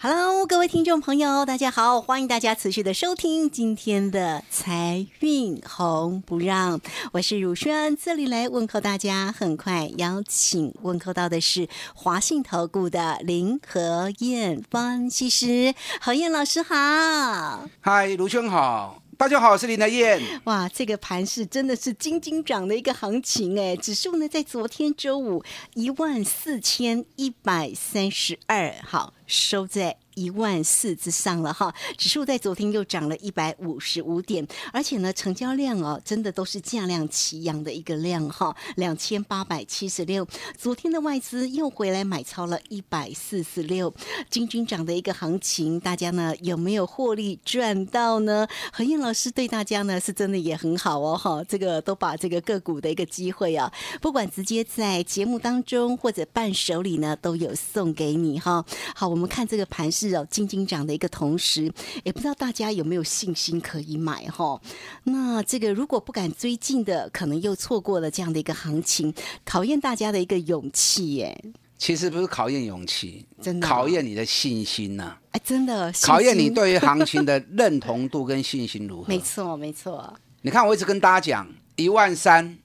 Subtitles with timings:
[0.00, 6.80] Hello，各位听众朋友，大家好，欢迎大家持续的收听今天的财运红不让，
[7.10, 9.34] 我是汝轩，这里来问候大家。
[9.36, 17.68] 很快邀请问候到的是华信投顾的林和燕分析师，何燕老师好。
[17.80, 20.22] 嗨，卢兄好，大家好，我是林德燕。
[20.44, 25.42] 哇，这个盘是真的是金金涨的一个行情哎，指数呢在昨天周五
[25.74, 29.96] 一万四千一百三十二，好收在。
[30.18, 40.26] 一万四之上了哈，指数在昨天又涨了一百五十五点，而且呢，成交量哦，真的都是价量齐扬的一个量哈，两千八百七十六。
[40.56, 43.94] 昨天的外资又回来买超了一百四十六，
[44.28, 48.48] 金军涨的一个行情，大家呢有没有获利赚到呢？
[48.72, 58.64] 何燕老师对大家呢是真的也很好哦哈，这个都把这个个股的一个机会啊，不管直接在节目当中或者伴手礼呢，都有送给你哈。
[58.96, 60.14] 好，们看这个盘势。
[60.14, 61.70] 哦，金金涨的一个同时，
[62.04, 64.60] 也不知道大家有没有信心可以买哈？
[65.04, 69.12] 那这个如果不敢追进的，可能又错过了这样的一个行情，
[69.44, 71.44] 考验大家的一个勇气耶。
[71.76, 75.20] 其实不是考验勇气，真的考验你的信心呐、啊。
[75.30, 79.08] 哎，真的考验你对于行情的认同度跟信心如何？
[79.08, 80.12] 没错，没错。
[80.42, 82.58] 你看，我一直跟大家讲，一万三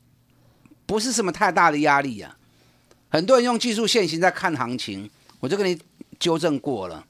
[0.85, 2.35] 不是什么太大的压力啊。
[3.09, 5.07] 很多人用技术线型在看行情，
[5.39, 5.79] 我就跟你
[6.19, 7.05] 纠正过了。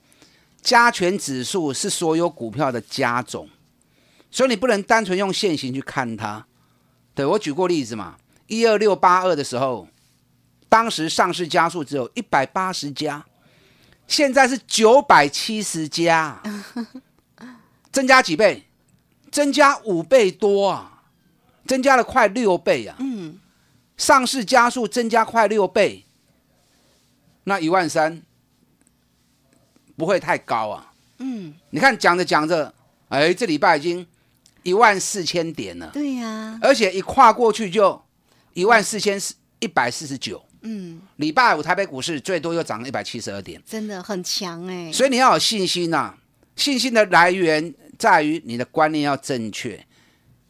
[0.61, 3.49] 加权指数是所有股票的加总，
[4.31, 6.45] 所以你不能单纯用现行去看它。
[7.13, 8.17] 对我举过例子嘛，
[8.47, 9.87] 一二六八二的时候，
[10.69, 13.25] 当时上市家数只有一百八十家，
[14.07, 16.41] 现在是九百七十家，
[17.91, 18.63] 增加几倍？
[19.29, 21.03] 增加五倍多啊，
[21.67, 22.95] 增加了快六倍啊。
[22.99, 23.37] 嗯，
[23.97, 26.05] 上市家数增加快六倍，
[27.43, 28.21] 那一万三。
[29.95, 32.73] 不会太高啊，嗯，你看讲着讲着，
[33.09, 34.05] 哎，这礼拜已经
[34.63, 38.01] 一万四千点了，对呀、啊，而且一跨过去就
[38.53, 39.19] 一万四千
[39.59, 46.17] 一百四十九，嗯，礼拜五台北股市最多又涨了一百七十二点，真的很强哎、所以你要有信心呐、啊，
[46.55, 49.85] 信心的来源在于你的观念要正确。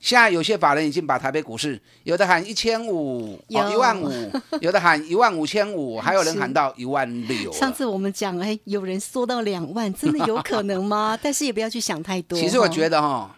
[0.03, 4.11] 现在有些法人已经把台北股市，有的喊一千五，哦一万五，
[4.59, 7.49] 有的喊一万五千五，还有人喊到一万六。
[7.53, 11.17] 上次我们讲，哎，有人缩到两万，真的有可能吗？
[11.23, 12.37] 但是也不要去想太多。
[12.37, 13.31] 其实我觉得哈、哦，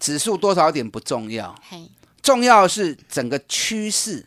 [0.00, 1.54] 指数多少点不重要，
[2.20, 4.26] 重要的是整个趋势。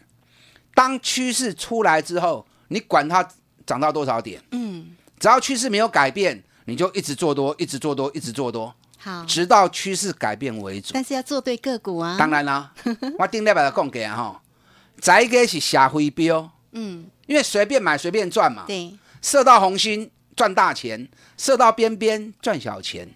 [0.73, 3.27] 当趋势出来之后，你管它
[3.65, 8.73] 涨到多少点，嗯，只要趋势没有改变，你就一直做多，一直做多，一直做多。
[9.03, 10.91] 好，直到趋势改变为主。
[10.93, 12.15] 但是要做对个股啊。
[12.17, 12.71] 当然啦，
[13.19, 14.41] 我顶礼拜就讲给啊哈，
[14.97, 18.63] 再一个是下回标，嗯，因为随便买随便赚嘛。
[18.65, 21.05] 对，射到红心赚大钱，
[21.37, 23.09] 射到边边赚小钱。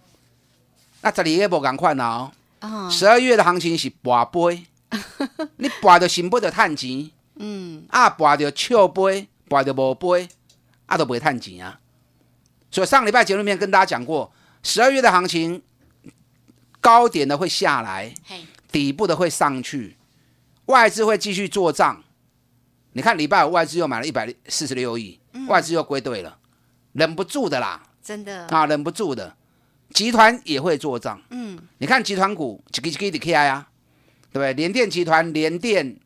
[0.99, 2.31] 那这里也无共款哦。
[2.59, 4.65] 哦，十二月的行情是跋杯，
[5.55, 10.27] 你跋到心不得趁钱，嗯，啊跋到笑杯，跋到无杯，
[10.85, 11.79] 啊都不会趁钱啊。
[12.69, 14.29] 所以上礼拜节目里面跟大家讲过，
[14.61, 15.63] 十二月的行情。
[16.79, 18.13] 高点的会下来，
[18.71, 19.97] 底部的会上去，
[20.65, 22.03] 外资会继续做账。
[22.93, 26.37] 你看礼拜五外资又买了一百四十六亿，嗯、外资又归队了，
[26.93, 29.35] 忍不住的啦，真的啊，忍不住的。
[29.93, 33.69] 集团也会做账，嗯，你看集团股一个一个的 KI 啊，
[34.31, 34.53] 对不对？
[34.53, 35.97] 联电集团联电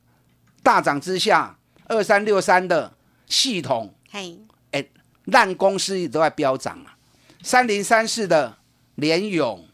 [0.62, 2.94] 大涨之下，二三六三的
[3.26, 4.38] 系统，嘿，
[4.72, 4.86] 哎，
[5.26, 6.98] 烂公司都在飙涨啊，
[7.42, 8.58] 三零三四的
[8.96, 9.66] 联勇。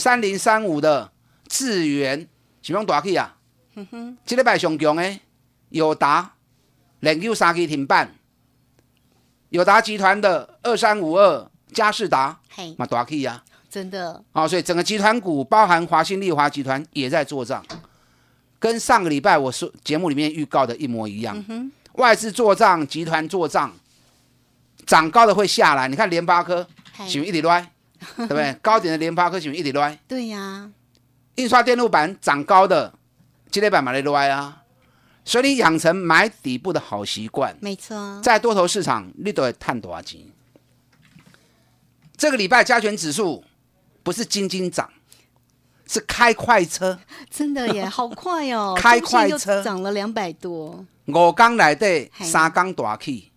[0.00, 1.12] 三零三五的
[1.46, 2.26] 智源
[2.62, 3.36] 是用大去啊？
[3.74, 5.20] 嗯哼，这礼拜上强诶
[5.68, 6.32] 友达
[6.98, 8.12] 连续三期停板，
[9.50, 13.44] 友达集团的二三五二嘉士达嘿，嘛大去啊！
[13.70, 17.64] 真的哦，所以整个集团股包含华新丽华集团也在做账，
[18.58, 21.42] 跟上个礼拜我说节目里面预告的一模一样。
[21.48, 23.72] 嗯、外资做账，集团做账，
[24.84, 25.86] 涨高的会下来。
[25.86, 26.66] 你看联发科，
[27.06, 27.70] 是一直来。
[28.16, 28.52] 对不对？
[28.62, 30.70] 高点的联发科是一直来，对呀、啊，
[31.36, 32.92] 印刷电路板涨高的，
[33.50, 34.62] 这类板买来来啊。
[35.22, 40.20] 所以你养成买底部的好习惯，没错，在多头市场你都会探多少钱？
[42.16, 43.44] 这个礼拜加权指数
[44.02, 44.90] 不是斤斤涨，
[45.86, 46.98] 是开快车。
[47.28, 48.74] 真的耶， 好快哦！
[48.76, 53.30] 开快车涨了两百多，五刚来的嘿三刚大起，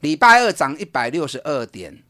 [0.00, 2.02] 礼拜二涨一百六十二点，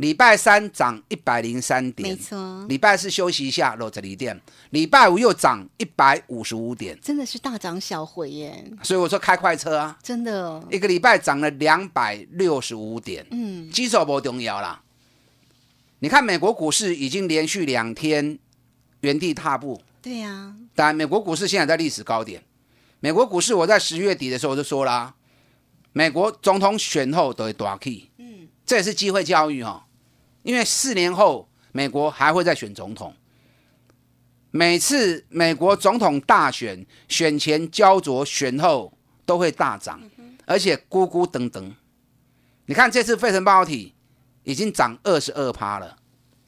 [0.00, 14.80] 礼拜三涨一百零三点没点，错，礼拜四休息一下落这里点，礼拜五又涨一百五十五点，真的是大涨小回耶，所以我说开快车啊，真的，一个礼拜涨了两百六十五点，嗯，基础不重要啦。
[15.98, 18.38] 你看美国股市已经连续两天
[19.00, 22.42] 原地踏步，对呀，当然美国股市现在在历史高点。
[23.00, 25.14] 美国股市我在十月底的时候我就说啦，
[25.92, 29.82] 美国总统选后都会大起，嗯，这也是机会教育哦，
[30.42, 33.14] 因为四年后美国还会再选总统。
[34.50, 38.92] 每次美国总统大选选前焦灼，选后
[39.24, 40.00] 都会大涨，
[40.44, 41.72] 而且咕咕噔噔。
[42.66, 43.94] 你看这次费城半导体
[44.42, 45.96] 已经涨二十二趴了，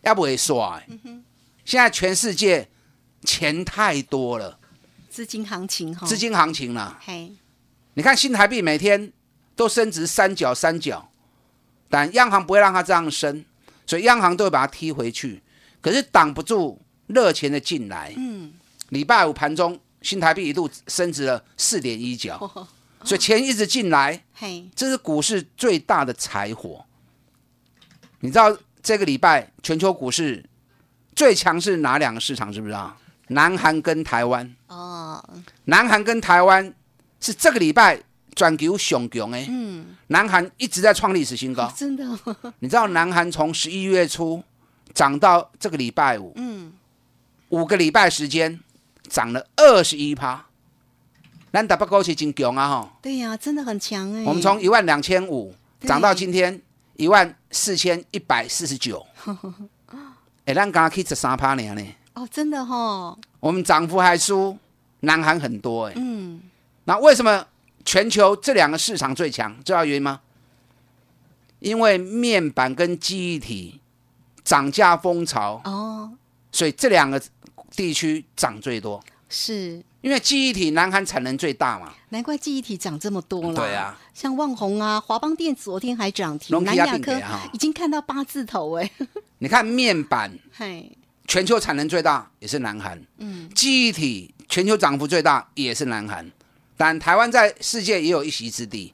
[0.03, 0.87] 要不会刷、欸？
[1.65, 2.69] 现在全世界
[3.23, 4.59] 钱太多了，
[5.09, 7.33] 资金行情哈，资，金行情啦、嘿，
[7.95, 9.12] 你看新台币每天
[9.55, 11.09] 都升值三角三角，
[11.88, 13.45] 但央行不会让它这样升，
[13.87, 15.43] 所以央行都会把它踢回去。
[15.81, 18.12] 可是挡不住热钱的进来。
[18.17, 18.52] 嗯，
[18.90, 22.38] 礼拜五盘中新台币一度升值了四点一角，
[23.05, 26.84] 所以钱一直进来，嘿，这是股市最大的柴火。
[28.20, 30.49] 你知道这个礼拜全球股市
[31.17, 32.52] 最强是哪两个市场？
[32.52, 32.96] 知不知道？
[33.28, 34.55] 南韩跟台湾。
[34.69, 35.23] 哦，
[35.64, 36.73] 南韩跟台湾
[37.20, 38.00] 是这个礼拜
[38.34, 41.70] 转球上强哎，嗯，南韩一直在创历史新高。
[41.76, 42.05] 真的，
[42.61, 44.43] 你知道南韩从十一月初
[44.94, 46.73] 涨到这个礼拜五，嗯，
[47.50, 48.58] 五个礼拜时间
[49.08, 50.46] 涨了二十一趴。
[51.52, 52.93] 咱台北股市真强啊哈！
[53.02, 56.58] 对呀，真的很强哎，我们从一万两千五涨到今天
[56.96, 59.06] 一万四千一百四十九，
[60.46, 64.56] 哎，咱刚去十三趴呢呢，哦，真的哈，我们涨幅还输
[65.00, 65.93] 南韩很多哎。
[65.96, 66.40] 嗯，
[66.85, 67.46] 那为什么
[67.84, 69.55] 全球这两个市场最强？
[69.64, 70.20] 知道原因吗？
[71.58, 73.81] 因为面板跟记忆体
[74.43, 76.12] 涨价风潮，哦，
[76.50, 77.23] 所以这两个
[77.70, 79.02] 地区涨最多。
[79.29, 83.55] 是，因为记忆体南韩产能最大嘛，难怪记忆体涨这么多了。
[83.55, 87.19] 对啊，像旺宏啊、华邦电昨天还涨停，南亚科
[87.52, 88.90] 已经看到八字头哎，
[89.38, 90.90] 你看面板 嘿，
[91.26, 96.31] 全球产能最大也是南韩，嗯，记忆体全球涨幅最大也是南韩，
[96.84, 98.93] 但台湾在世界也有一席之地，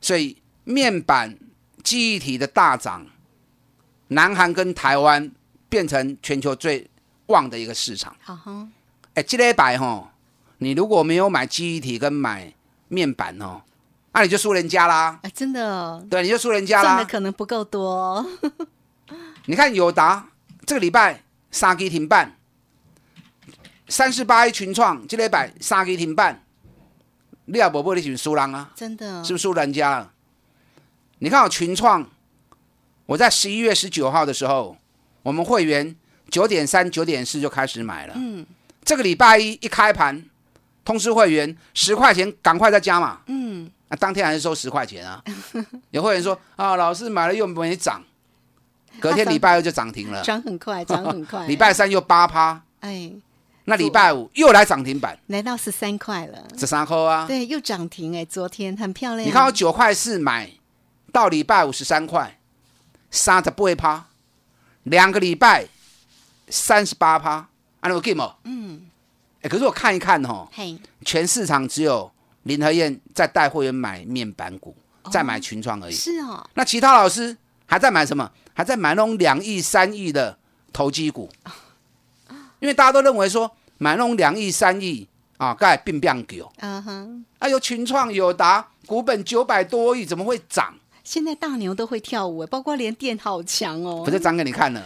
[0.00, 1.38] 所以面板
[1.84, 3.06] 记忆体的大涨，
[4.08, 5.30] 南韩跟台湾
[5.68, 6.90] 变成全球最
[7.26, 8.16] 旺的一个市场。
[8.20, 8.68] 好哈，
[9.14, 10.08] 哎，这礼拜吼，
[10.58, 12.52] 你如果没有买记忆体跟买
[12.88, 13.62] 面板哦，
[14.12, 16.04] 那你就输人家啦，哎，真的。
[16.10, 16.94] 对，你就输人家啦。
[16.94, 18.26] 赚的可能不够多，
[19.46, 20.28] 你看友达
[20.66, 21.22] 这个礼拜
[21.52, 22.36] 三基停办，
[23.86, 26.42] 三十八一群创这礼拜三基停办，
[27.50, 29.24] 你也无买你就是输人啊，真的。
[29.24, 29.98] 是不是输人家？
[29.98, 30.12] 了？
[31.18, 32.08] 你看我群创，
[33.06, 34.76] 我在十一月十九号的时候，
[35.22, 35.94] 我们会员
[36.30, 38.14] 九点三、九点四就开始买了。
[38.16, 38.46] 嗯。
[38.82, 40.24] 这个礼拜一一开盘，
[40.84, 43.20] 通知会员十块钱赶快再加嘛。
[43.26, 45.22] 嗯，那、当天还是收十块钱啊。
[45.90, 48.02] 有会员说啊，老师买了又没涨，
[48.98, 53.12] 隔天礼拜二就涨停了，涨很快，涨很快， 礼拜三又八趴，哎，
[53.64, 57.26] 那礼拜五又来涨停板，来到十三块了，十三块啊。
[57.26, 60.50] 对，又涨停哎，昨天很漂亮，你看我九块四买，
[61.12, 62.38] 到礼拜五十三块，
[63.10, 64.06] 三十八趴，
[64.84, 65.66] 两个礼拜
[66.48, 67.48] 三十八趴，
[67.80, 68.82] 按我 game 嗯，
[69.42, 72.10] 哎，可是我看一看哦，嘿，全市场只有
[72.44, 74.74] 林和燕在带会员买面板股，
[75.12, 75.94] 在买群创而已。
[75.94, 77.36] 是哦，那其他老师
[77.66, 78.30] 还在买什么？
[78.52, 80.36] 还在买那种两亿、三亿的
[80.72, 81.30] 投机股，
[82.60, 86.52] 因为大家都认为说买那种两亿、三亿啊，盖并不狗。
[86.58, 90.74] 嗯哼，啊，有群创、友达，股本九百多亿，怎么会涨？
[91.02, 94.82] 现在大牛都会跳舞哎，包括连电好强哦，不是涨给你看了，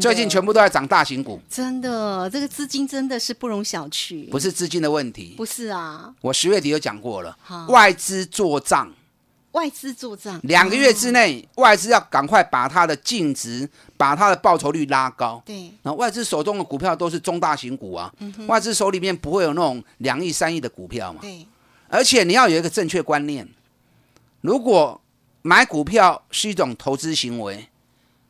[0.00, 5.34] 最近全部都在涨大型股，真的，这个资金真的是不容小觑，不是资金的问题。
[5.36, 8.90] 不是啊，我十月底就讲过了好，外资做账，
[9.52, 15.42] 外资做账，两个月之哦，内，外资要赶快把它的净值、把它的报酬率拉高。
[15.44, 21.20] 对，然后外资手中的股票都是中大型股啊，嗯外资手里面不会有那种两亿、三亿的股票嘛。
[21.22, 21.46] 对，
[21.88, 23.48] 而且你要有一个正确观念，
[24.42, 25.00] 如果
[25.42, 27.68] 买股票是一种投资行为，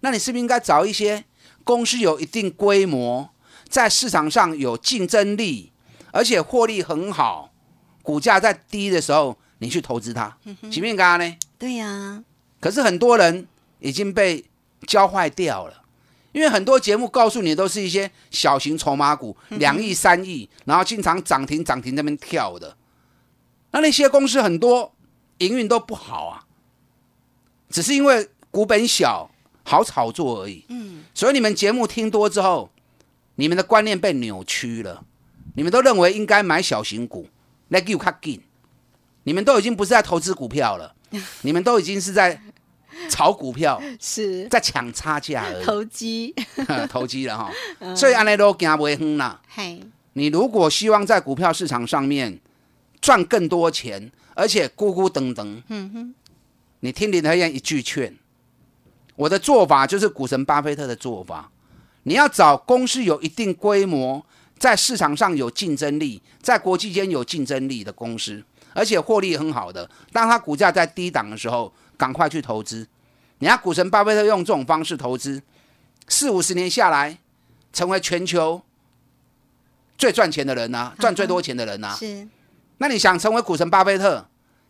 [0.01, 1.25] 那你是不是应该找一些
[1.65, 3.29] 公司有一定规模，
[3.69, 5.73] 在市场上有竞争力，
[6.13, 7.51] 而且获利很好，
[8.03, 10.37] 股价在低的时候，你去投资它，
[10.71, 11.37] 前面干呢？
[11.59, 12.23] 对呀，
[12.61, 13.47] 可是很多人
[13.81, 14.45] 已经被
[14.87, 15.83] 教坏掉了，
[16.33, 22.77] 因为很多节目告诉你都是一些小型筹码股，两亿、三亿，然后经常涨停涨停那边跳的。
[23.73, 24.95] 那那些公司很多
[25.39, 26.47] 营运都不好啊，
[27.69, 29.31] 只是因为股本小，
[29.65, 30.65] 好炒作而已。
[30.69, 32.71] 嗯，所以你们节目听多之后，
[33.35, 35.05] 你们的观念被扭曲了，
[35.55, 37.29] 你们都认为应该买小型股，
[37.69, 38.41] 那 give 卡紧，
[39.29, 40.95] 你们都已经不是在投资股票了，
[41.43, 42.41] 你们都已经是在
[43.11, 44.49] 炒股票，是。
[44.49, 46.35] 在抢差价而已，投机，
[46.89, 47.53] 投机了哈。
[47.95, 49.39] 所以安内都行不远啦。
[49.47, 49.83] 嘿，
[50.15, 52.41] 你如果希望在股票市场上面
[53.03, 56.15] 赚更多钱，而且咕咕噔噔，嗯哼，
[56.81, 58.17] 你听林德燕一句劝，
[59.15, 61.51] 我的做法就是股神巴菲特的做法。
[62.05, 64.25] 你要找公司有一定规模，
[64.59, 68.43] 在市场上有竞争力，在国际间有竞争力的公司，
[68.79, 69.91] 而且获利很好的。
[70.13, 72.87] 当它股价在低档的时候，赶快去投资。
[73.41, 75.43] 你看股神巴菲特用这种方式投资，
[76.07, 77.19] 四五十年下来，
[77.73, 78.63] 成为全球
[79.97, 82.29] 最赚钱的人呐、赚最多钱的人呐、是，
[82.79, 84.25] 那你想成为股神巴菲特，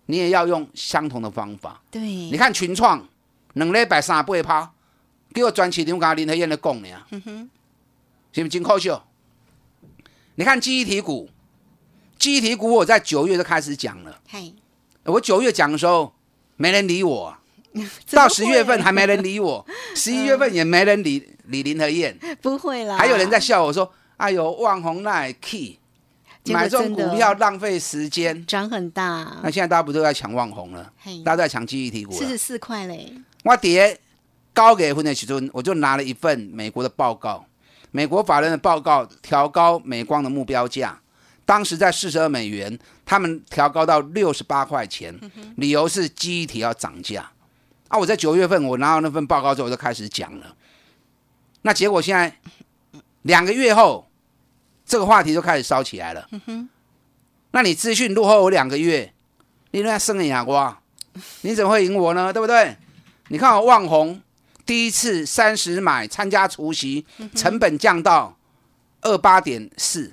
[0.06, 1.82] 你也要用相同的方法。
[1.90, 3.06] 对，你看群创
[3.52, 4.70] 两礼拜三八趴，
[5.34, 6.88] 给我专市场甲林和燕的讲呢，
[8.32, 9.04] 是不是真可笑？
[10.36, 11.28] 你看记忆体股，
[12.18, 14.54] 记忆体股我在九月就开始讲了，嘿，
[15.04, 16.12] 我九月讲的时候
[16.56, 17.34] 没人理我。
[18.10, 25.78] 到十月份会还没人理我， 十一月份也没人理李林和燕，不会啦，还有人在笑我说：“哎呦，万红那 key
[26.46, 29.36] 买这种股票浪费时间。”涨很大。
[29.44, 30.90] 那，现在大家不都在抢万红了？
[30.98, 32.18] 嘿，大家都在抢记忆体股了。
[32.18, 33.12] 四十四块嘞，
[33.44, 34.00] 我跌
[34.52, 37.44] 高给分的时阵，我就拿了一份美国的报告，
[37.92, 40.98] 美国法人的报告调高美光的目标价，
[41.48, 45.18] 当时在四十二美元，他们调高到六十八块钱，
[45.56, 47.30] 理由是记忆体要涨价。
[47.88, 50.54] 啊，我在九月份我拿到那份报告之后，我就开始讲了。
[51.62, 52.36] 那结果现在
[53.22, 54.10] 两个月后，
[54.84, 56.28] 这个话题就开始烧起来了。
[57.52, 59.14] 那你资讯落后我两个月，
[59.70, 60.82] 你那生眼瓜，
[61.40, 62.30] 你怎么会赢我呢？
[62.30, 62.76] 对不对？
[63.28, 64.20] 你看我旺红
[64.66, 68.36] 第一次三十买参加除夕，成本降到
[69.00, 70.12] 二八点四，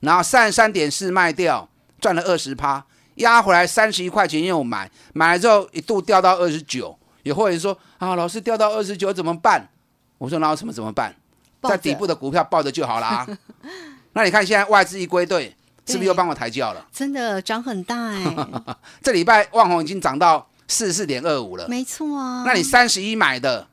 [0.00, 1.68] 然后三十三点四卖掉，
[2.00, 2.84] 赚了二十趴，
[3.16, 9.68] 压回来三十一块钱又买，买了之后一度掉到二十九，有会员说啊，老师掉到二十九怎么办？
[10.18, 11.14] 我说那有什么怎么办？
[11.62, 13.26] 在底部的股票抱着就好啦。
[14.14, 15.54] 那你看现在外资一归队，
[15.86, 16.86] 是不是又帮我抬轿了？
[16.92, 18.24] 真的涨很大哎，
[19.02, 21.68] 这礼拜旺宏已经涨到四十四点二五了。
[21.68, 23.68] 没错啊，那你三十一买的，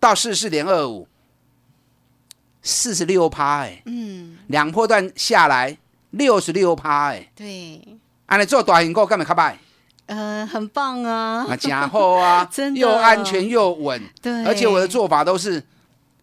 [0.00, 1.06] 到四十四点二五，
[2.66, 5.78] 四十六趴哎，嗯，两波段下来
[6.10, 7.80] 六十六趴哎，对，
[8.26, 9.56] 安尼做短型股干嘛卡拜？
[10.06, 12.80] 呃，很棒啊，啊，加厚啊， 真的。
[12.80, 15.62] 又安全又稳，对，而且我的做法都是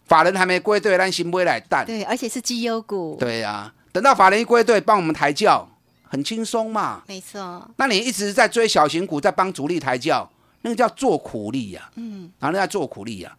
[0.06, 1.84] 法人还没归队，让新杯来淡。
[1.86, 5.66] 对，而且是绩优股，对呀、等到法人一归队，帮我们抬轿，
[6.02, 7.02] 很轻松嘛。
[7.06, 13.34] 没错，那你一直在追小型股，在帮主力抬轿，那个叫做苦力呀、嗯，然后那叫做苦力呀、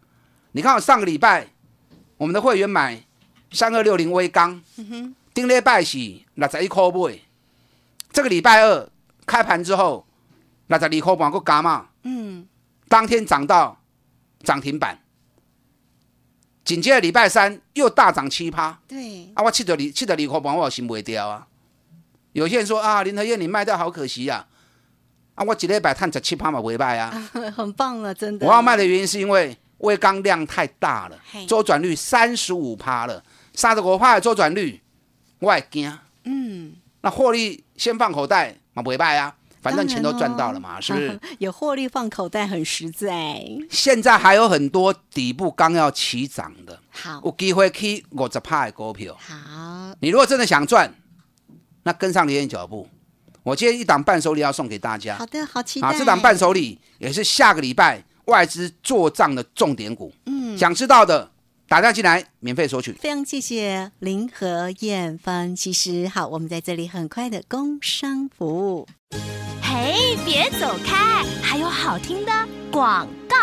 [0.52, 1.46] 你看我上个礼拜，
[2.16, 3.02] 我们的会员买
[3.50, 5.98] 三二六零微钢，嗯顶礼拜是
[6.34, 7.18] 六十一块买，
[8.10, 8.88] 这个礼拜二
[9.26, 10.06] 开盘之后，
[10.68, 12.46] 六十二块半，个加嘛，嗯，
[12.88, 13.78] 当天涨到
[14.42, 14.98] 涨停板，
[16.64, 21.46] 紧接着礼拜三又大涨七趴，对，啊，我七十二七十二块半，我有心卖掉啊。
[22.32, 24.46] 有些人说啊，林和燕你卖掉好可惜呀、
[25.34, 27.10] 啊，我一礼拜赚十七趴嘛，袂歹啊。
[27.54, 33.22] 很棒了，真的，我要卖的原因是因为微钢量太大了，周转率三十五趴了，
[33.54, 34.80] 三十五趴的周转率，
[35.40, 35.98] 我也惊。
[36.24, 41.20] 嗯，那获利先放口袋嘛，不会败啊，反正钱都赚到了嘛，是不是？
[41.38, 43.44] 有获利放口袋，很实在。
[43.70, 49.16] 现在还有很多底部刚要起涨的，好，有机会去五十趴的股票。
[49.20, 50.92] 好，你如果真的想赚，
[51.84, 52.88] 那跟上连燕脚步。
[53.42, 55.86] 我今天一档伴手礼要送给大家好的，好期待。
[55.86, 55.94] 啊！
[55.96, 60.12] 这档伴手礼也是下个礼拜外资做账的重点股。
[60.26, 61.30] 嗯，想知道的
[61.68, 62.92] 打电话进来，免费索取。
[62.92, 66.06] 非常谢谢林和燕分析师。
[66.06, 68.86] 好，我们在这里很快的工商服务。
[69.62, 72.32] 嘿，别走开，还有好听的
[72.70, 73.36] 广告。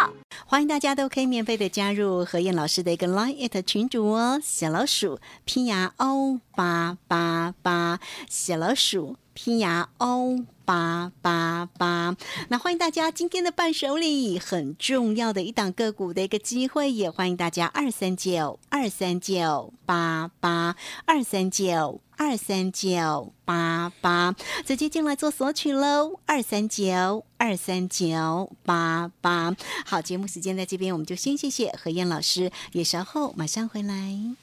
[0.46, 8.00] 欢迎大家都可以免费的加入何燕老师的一个 Line at 群组哦，小老鼠拼牙 O 八八八，
[8.30, 12.16] 小老鼠拼牙 O 八八八。
[12.50, 22.02] 那欢迎大家今天的伴手礼很重要的一档个股的一个机会，也欢迎大家二三九二三九八八二三九。
[22.16, 29.54] 二三九八八，直接进来做索取喽，二三九二三九八八。
[29.84, 34.43] 好，节目时间在这边，我们就先谢谢何燕老师，也稍后马上回来。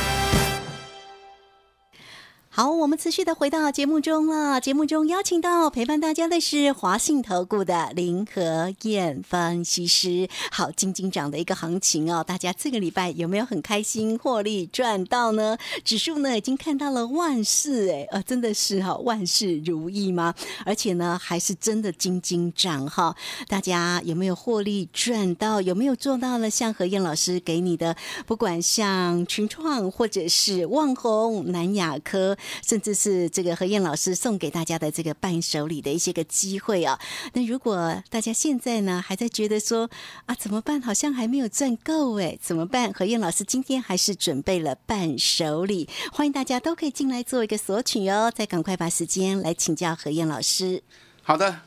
[2.53, 4.59] 好，我们持续的回到节目中了。
[4.59, 10.27] 节目中邀请到陪伴大家的是华信投顾的林和燕分析师。
[10.51, 15.57] 好，金金涨的一个行情哦，大家这个礼拜有没有很开心获利赚到呢？
[15.85, 20.35] 指数呢已经看到了万事哎，呃，真的是哈万事如意吗？
[20.65, 23.15] 而且呢还是真的金金涨哈。
[23.47, 25.61] 大家有没有获利赚到？
[25.61, 27.95] 有没有做到了像何燕老师给你的？
[28.25, 32.37] 不管像群创或者是旺宏、南亚科。
[32.65, 36.99] 甚至是这个何燕老师送给大家的这个伴手礼的一些个机会啊。
[37.33, 39.89] 那如果大家现在呢还在觉得说
[40.25, 40.81] 啊怎么办？
[40.81, 42.91] 好像还没有赚够哎，怎么办？
[42.93, 48.31] 何燕老师今天还是准备了伴手礼，欢迎大家都可以进来做一个索取哦。
[48.33, 50.81] 再赶快把时间来请教何燕老师。
[51.23, 51.61] 好的，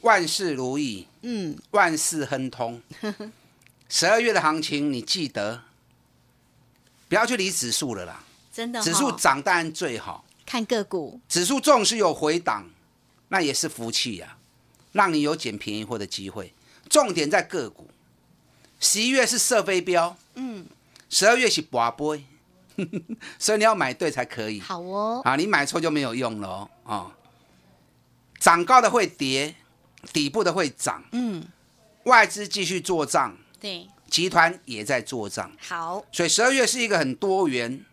[0.00, 2.82] 万事如意，嗯，万事亨通。
[3.88, 5.62] 十二月的行情你记得，
[7.08, 8.24] 不要去理指数了啦。
[8.58, 10.24] 真的，指数涨当然最好。
[10.44, 12.68] 看个股，指数纵使有回档，
[13.28, 14.36] 那也是福气呀，
[14.90, 16.52] 让你有捡便宜货的机会。
[16.90, 17.88] 重点在个股。
[18.80, 20.66] 十一月是射飞镖，嗯，
[21.08, 22.18] 十二月是拔波，
[23.38, 24.58] 所以你要买对才可以。
[24.58, 26.70] 好哦，啊，你买错就没有用了哦。
[26.84, 27.12] 啊，
[28.40, 29.54] 涨高的会跌，
[30.12, 31.04] 底部的会涨。
[31.12, 31.46] 嗯，
[32.06, 35.52] 外资继续做账，对，集团也在做账。
[35.60, 37.84] 好，所以十二月是一个很多元。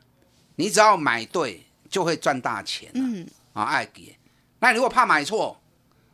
[0.55, 2.89] 你只要买对，就会赚大钱。
[2.93, 4.15] 嗯，啊，爱给。
[4.59, 5.59] 那如果怕买错，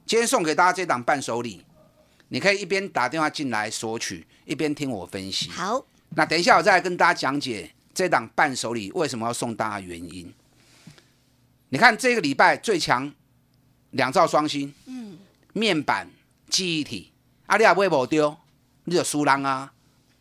[0.06, 1.64] 今天送给大家这档伴手礼，
[2.30, 5.50] 你可以一边打电话进来索取，一边听我分析。
[5.52, 10.34] 好，那等一下我再来跟大家讲解这档伴手礼为什么要送大家原因。
[11.70, 13.14] 你看这个礼拜最强
[13.92, 15.18] 两兆双星，嗯，
[15.54, 16.10] 面板
[16.50, 17.14] 记忆体，
[17.46, 18.36] 阿里亚不会保丢，
[18.86, 19.72] 你有输人啊，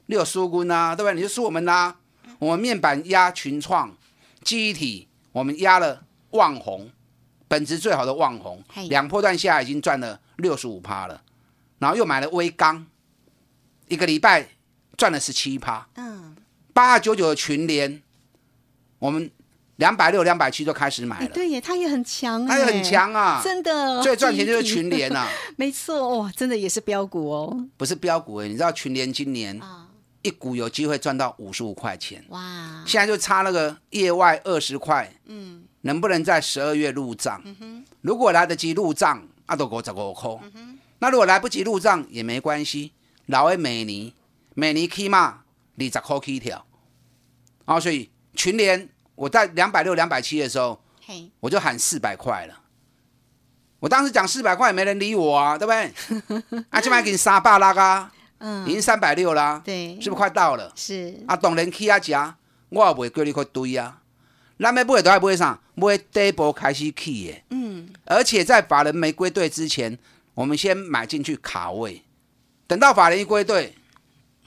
[0.06, 1.14] 你有输军啊，对不对？
[1.14, 1.96] 你就输我们啦。
[2.38, 3.96] 我们面板压群创。
[4.42, 6.90] 记忆体，我们压了旺宏，
[7.46, 11.22] 本质最好的旺宏，两波段下已经赚了六十五趴了，
[11.78, 12.86] 然后又买了微钢，
[13.88, 14.48] 一个礼拜
[14.96, 15.86] 赚了十七趴。
[15.96, 16.36] 嗯，
[16.72, 18.02] 八二九九的群联，
[18.98, 19.30] 我们
[19.76, 21.28] 两百六、两百七就开始买了。
[21.28, 24.02] 对耶，它也很强，它也很强啊，真的。
[24.02, 27.66] 最赚钱就是群联啊， 没错哇，真的也是标股哦。
[27.76, 29.60] 不是标股哎，你知道群联今年？
[30.22, 32.84] 一股有机会赚到五十五块钱，哇！
[32.86, 37.42] 现在就差那个业外二十块，嗯，能不能在十二月入账？
[38.02, 40.30] 如果来得及入账，阿都五十五块。
[40.98, 42.92] 那如果来不及入账也没关系，
[43.26, 44.12] 老的每年
[44.54, 45.42] 每年起码
[45.78, 46.66] 二十块起跳。
[47.64, 50.82] 啊，所以群联我在两百六、两百七的时候，
[51.40, 52.60] 我就喊四百块了。
[53.78, 56.60] 我当时讲四百块，没人理我啊，对不对？
[56.68, 58.12] 啊，今晚给你三百拉啊！
[58.40, 60.72] 嗯，已经三百六啦，对，是不是快到了？
[60.74, 62.36] 是啊，当然起啊，价
[62.70, 64.00] 我也不会叫你去堆啊。
[64.58, 65.58] 咱要买都要买啥？
[65.74, 67.42] 买第一波开始起的。
[67.50, 69.98] 嗯，而且在法人没归队之前，
[70.34, 72.02] 我们先买进去卡位，
[72.66, 73.74] 等到法人一归队，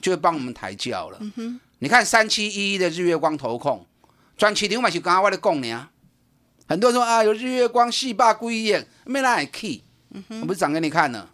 [0.00, 1.18] 就会帮我们抬轿了。
[1.20, 3.84] 嗯哼，你看三七一一的日月光投控，
[4.36, 5.88] 转起牛嘛是刚刚我的供呢。
[6.68, 9.82] 很多人说啊，有日月光四百几亿，没来起，
[10.40, 11.30] 我不是涨给你看了。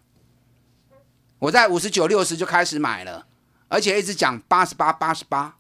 [1.41, 3.27] 我在五十九、六十就开始买了，
[3.69, 5.57] 而且一直讲八十八、八十八。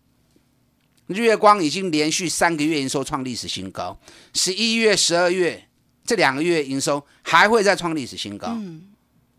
[1.07, 3.99] 日月光已经连续三个月营收创历史新高，
[4.33, 5.67] 十一月、十二月
[6.05, 8.49] 这两个月营收还会再创历史新高。
[8.51, 8.93] 嗯，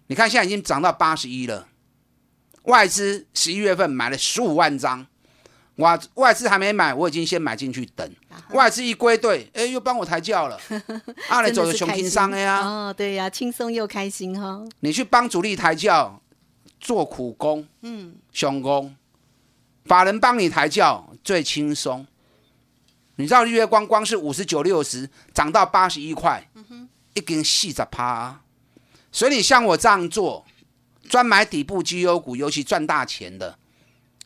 [0.07, 1.67] 你看现在已经涨到八十一了。
[2.63, 5.07] 外资十一月份买了十五万张，
[5.75, 8.09] 我外资还没买，我已经先买进去等。
[8.49, 10.59] 外资一归队，哎，又帮我抬轿了。
[11.29, 12.59] 阿 你走的穷轻商的呀？
[12.61, 14.61] 哦，对呀，轻松又开心哈。
[14.81, 16.20] 你去帮主力抬轿。
[16.81, 18.93] 做苦工，嗯，熊工，
[19.85, 22.05] 法人帮你抬轿最轻松。
[23.17, 28.41] 你知道日月光光是五十九六十涨到八十一块，嗯哼，一根细着趴。
[29.11, 30.43] 所以你像我这样做，
[31.07, 33.59] 专买底部绩优股，尤其赚大钱的，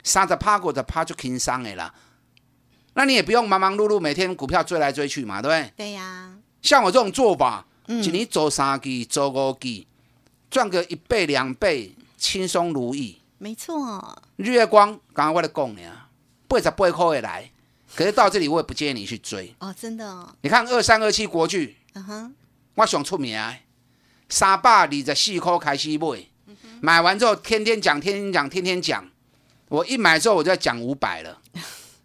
[0.04, 1.94] 三着趴过的趴就轻松的啦。
[2.94, 5.74] 那你也不用忙忙碌碌，每天股票追来追去嘛，对不对？
[5.76, 6.34] 对呀。
[6.62, 9.86] 像我这种做法，嗯一年做三季、做五季，
[10.50, 11.94] 赚个一倍两倍，
[12.25, 13.21] 轻松如意。
[13.38, 15.81] 没错，日月光，刚刚我在讲呢，
[16.47, 17.51] 八十八块会来，
[17.95, 19.53] 可是到这里我也不建议你去追。
[19.59, 22.35] 哦，真的哦，你看二三二七国巨，嗯哼，
[22.75, 23.39] 我想出名，
[24.29, 26.25] 三百二十四块开始买，
[26.81, 29.07] 买完之后天天讲，天天讲，天天讲。
[29.67, 31.41] 我一买之后我就要讲五百了，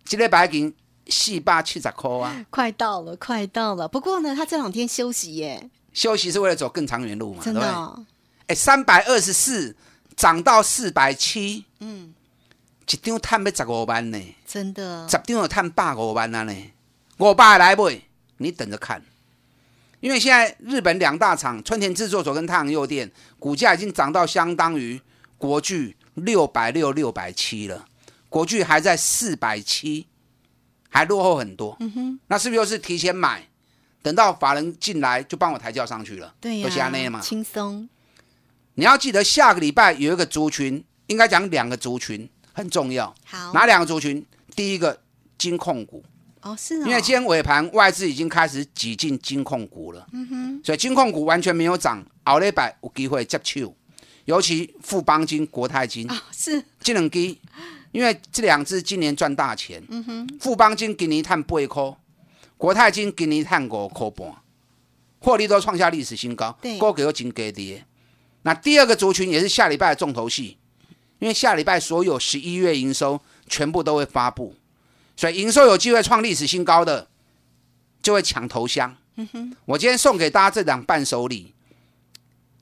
[0.05, 0.75] 今天白银
[1.09, 2.45] 四百七十块啊。
[2.51, 3.87] 快到了，快到了。
[3.87, 7.55] 不过呢，他这两天休息耶，休息是为了走更长远路嘛，真？
[7.55, 8.05] 的哦，
[8.49, 9.77] 哎，三百二十四
[10.17, 12.15] 涨到四百七，嗯，
[12.87, 16.55] 一张探要十五万呢，真的十张有探百五万啊呢，
[17.19, 17.91] 五百来不，
[18.39, 19.03] 你等着看。
[20.01, 24.99] 因为现在日本两大厂春田制作所跟太阳诱电股价已经涨到相当于
[25.37, 27.87] 国巨六百六、六百七了，
[28.29, 30.07] 国巨还在四百七，
[30.89, 31.77] 还落后很多。
[31.81, 33.47] 嗯哼，那是不是又是提前买？
[34.03, 37.21] 等到法人进来就帮我抬轿上去了，对都是这样呀，嘛。
[37.21, 37.87] 轻松，
[38.81, 43.15] 你要记得下个礼拜有一个族群，应该讲两个族群很重要。
[43.27, 44.25] 好，哪两个族群？
[44.57, 44.99] 第一个
[45.37, 46.03] 金控股，
[46.41, 50.61] 哦是哦，因为今天尾盘外资已经开始挤进金控股了，嗯哼。
[50.65, 53.77] 所以金控股完全没有涨，后礼拜有机会接手，
[54.25, 56.11] 尤其富邦金、国泰金。
[56.11, 57.37] 啊是，这两支，
[57.93, 60.39] 因为这两支今年赚大钱，嗯哼。
[60.41, 61.95] 富邦金今年赚八块，
[62.57, 64.35] 国泰金今年赚五块半，
[65.19, 67.85] 获利都创下历史新高对，股价又真低跌。
[68.43, 70.57] 那第二个族群也是下礼拜的重头戏，
[71.19, 74.55] 因为下礼拜所有十一月营收全部都会发布，
[75.17, 77.09] 所以营收有机会创历史新高的，
[78.03, 78.97] 就会抢头香。
[79.67, 81.53] 我今天送给大家这档伴手礼，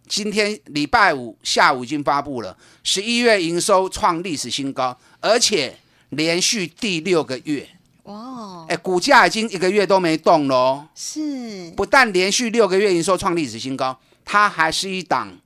[0.09, 7.69] 今天礼拜五下午已经发布了，十一月营收创历史新高，而且连续第六个月，
[8.03, 10.89] 哇哦，哎，股价已经一个月都没动喽哦。
[10.97, 15.39] 是，不但连续六个月营收创历史新高，它还是一档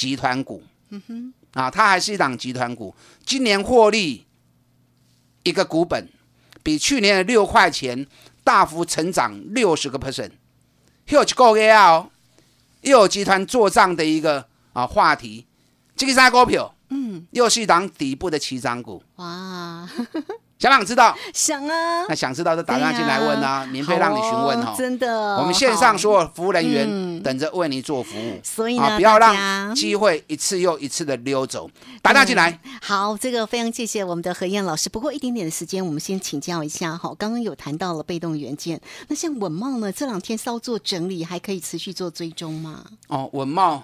[0.00, 0.62] 集团股。
[0.88, 2.94] 嗯哼，啊，它还是一档集团股，
[3.26, 4.24] 今年获利
[5.42, 6.08] 一个股本
[6.62, 8.06] 比去年的六块钱
[8.42, 10.30] 大幅成长六十个 percent。
[11.08, 12.10] 又一个月哦，
[12.80, 15.44] 又有集团做账的一个啊话题，
[15.94, 16.74] 这个啥股票？
[16.88, 19.02] 嗯，又是一档底部的起涨股。
[19.16, 19.86] 哇，
[20.60, 21.16] 想不想知道？
[21.32, 31.70] 想啊，那想知道就打电话进来问啊，免费让你询问哦真的，我们线上所有服务人员嗯等着为你做服务，所以呢，啊，不要让机会一次又一次的溜走。
[32.02, 34.90] 打电话进来，好，这个非常谢谢我们的何燕老师。
[34.90, 37.14] 不过一点点的时间，我们先请教一下哈。
[37.18, 42.84] 刚刚有谈到了被动元件，那像稳茂呢，这两天稍作整理，还可以持续做追踪吗？
[43.08, 43.82] 哦，稳茂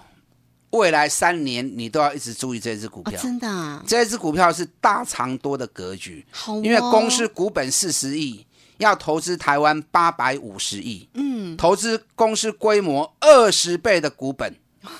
[0.71, 3.21] 未来三年你都要一直注意这只股哦，票。
[3.21, 6.25] 真的、啊，这只股票是大长多的格局，
[6.63, 8.45] 因为公司股本四十亿，
[8.77, 14.55] 要投资台湾八百五十亿，嗯，投资公司规模二十倍的股本，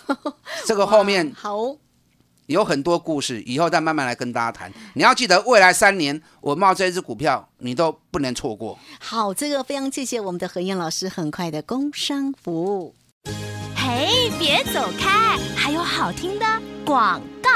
[0.65, 1.75] 这个后面好
[2.45, 4.71] 有很多故事，以后再慢慢来跟大家谈。
[4.93, 8.79] 你要记得，未来三年我冒这只股票你都不能错过。
[8.99, 12.95] 好，这个非常谢谢我们的何燕老师很快的工商服务。
[13.89, 16.45] 嘿，别走开，还有好听的
[16.85, 17.49] 广告。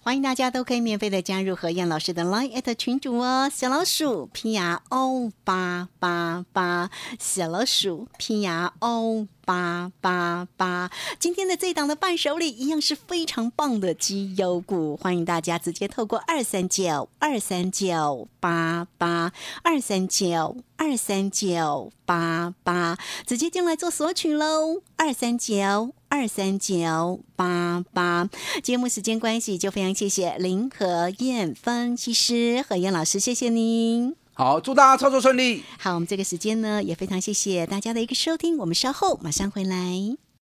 [0.00, 6.90] 欢迎大家都可以免费的加入何燕老师的 Line at 群主哦，小老鼠拼牙 O 八八八，
[7.20, 10.90] 小老鼠 P R O 八八八。
[11.18, 25.94] 今天的这档的伴手礼一样是非常棒的绩优股，欢迎大家直接透过二三九二三九八八二三九二三九八八直接进来做索取喽，二三九。
[26.06, 28.30] 二三九八八，
[28.62, 34.14] 节目时间关系，就非常谢谢林和燕分析师何燕老师，谢谢您。
[34.36, 35.62] 好，祝大家操作顺利。
[35.78, 39.76] 好，我们这个时间呢，也非常谢谢大家的一个收听，我们稍后马上回来。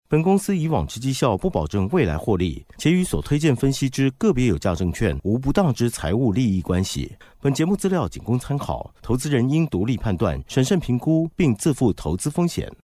[0.08, 7.12] 本公司以往之绩效不保证未来获利，且与所推荐分析之个别有价证券无不当之财务利益关系。
[7.40, 12.70] 本节目资料仅供参考，投资人应独立判断、审慎评估，并自负投资风险。